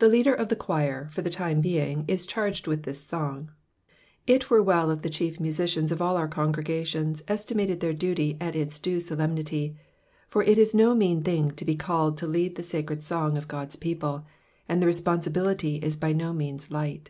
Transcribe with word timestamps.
The 0.00 0.08
leader 0.10 0.34
of 0.34 0.50
the 0.50 0.54
choir, 0.54 1.08
for 1.14 1.22
the 1.22 1.30
time 1.30 1.62
bdng, 1.62 2.04
is 2.06 2.26
charged 2.26 2.66
with 2.66 2.82
this 2.82 3.00
song, 3.06 3.50
R 4.28 4.34
were 4.50 4.62
ujdl 4.62 4.92
if 4.94 5.00
the 5.00 5.08
cfuef 5.08 5.40
musicians 5.40 5.90
of 5.90 6.02
all 6.02 6.18
our 6.18 6.28
congregations 6.28 7.22
estimated 7.26 7.80
thdr 7.80 7.96
duty 7.98 8.36
at 8.38 8.54
Us 8.54 8.78
due 8.78 9.00
solemnity, 9.00 9.78
for 10.28 10.44
U 10.44 10.52
is 10.54 10.74
no 10.74 10.94
mean 10.94 11.22
thing 11.22 11.52
to 11.52 11.64
be 11.64 11.74
caUed 11.74 12.18
to 12.18 12.26
lead 12.26 12.56
the 12.56 12.62
sacred 12.62 13.02
song 13.02 13.32
cf 13.36 13.46
Ood's 13.62 13.76
people, 13.76 14.26
and 14.68 14.82
the 14.82 14.86
responsibility 14.86 15.76
is 15.76 15.96
by 15.96 16.12
no 16.12 16.34
means 16.34 16.70
light. 16.70 17.08